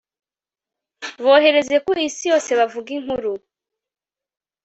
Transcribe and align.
bohereze 1.23 1.75
ku 1.85 1.91
isi 2.07 2.23
yose, 2.31 2.51
bavuge 2.59 2.91
inkuru 2.97 3.31